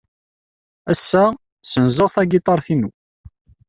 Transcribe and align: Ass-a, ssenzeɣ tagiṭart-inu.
Ass-a, 0.91 1.23
ssenzeɣ 1.63 2.07
tagiṭart-inu. 2.13 2.89